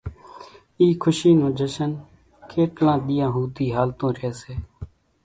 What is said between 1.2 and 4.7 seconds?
نون جشن ڪيٽلان ۮيان ۿوڌي ھالتون رئي سي